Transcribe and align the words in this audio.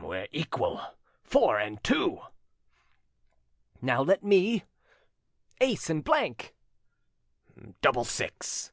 "We're 0.00 0.28
equal. 0.30 0.80
Four 1.24 1.58
and 1.58 1.82
two." 1.82 2.20
"Now 3.80 4.00
let 4.00 4.22
me. 4.22 4.62
Ace 5.60 5.90
and 5.90 6.04
blank." 6.04 6.54
"Double 7.80 8.04
six." 8.04 8.70